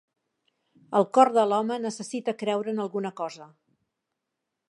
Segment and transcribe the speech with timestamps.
[0.99, 3.51] El cor de l'home necessita creure en alguna cosa.